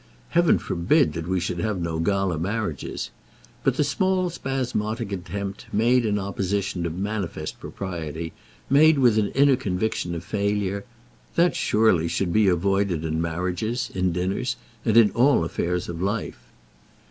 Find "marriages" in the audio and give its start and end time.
2.39-3.11, 13.21-13.91